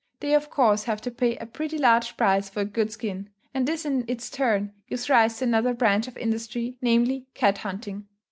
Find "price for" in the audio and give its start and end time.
2.17-2.61